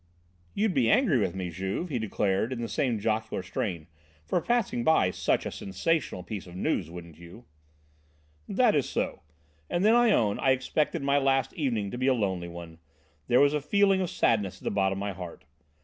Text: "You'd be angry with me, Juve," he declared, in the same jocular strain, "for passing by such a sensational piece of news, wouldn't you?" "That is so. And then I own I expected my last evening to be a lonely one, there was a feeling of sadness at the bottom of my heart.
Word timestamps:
"You'd 0.55 0.73
be 0.73 0.89
angry 0.89 1.19
with 1.19 1.35
me, 1.35 1.51
Juve," 1.51 1.89
he 1.89 1.99
declared, 1.99 2.51
in 2.51 2.63
the 2.63 2.67
same 2.67 2.99
jocular 2.99 3.43
strain, 3.43 3.85
"for 4.25 4.41
passing 4.41 4.83
by 4.83 5.11
such 5.11 5.45
a 5.45 5.51
sensational 5.51 6.23
piece 6.23 6.47
of 6.47 6.55
news, 6.55 6.89
wouldn't 6.89 7.19
you?" 7.19 7.45
"That 8.49 8.73
is 8.73 8.89
so. 8.89 9.21
And 9.69 9.85
then 9.85 9.93
I 9.93 10.09
own 10.09 10.39
I 10.39 10.53
expected 10.53 11.03
my 11.03 11.19
last 11.19 11.53
evening 11.53 11.91
to 11.91 11.99
be 11.99 12.07
a 12.07 12.15
lonely 12.15 12.47
one, 12.49 12.79
there 13.27 13.39
was 13.41 13.53
a 13.53 13.61
feeling 13.61 14.01
of 14.01 14.09
sadness 14.09 14.57
at 14.57 14.63
the 14.63 14.71
bottom 14.71 14.97
of 14.97 15.01
my 15.01 15.11
heart. 15.11 15.45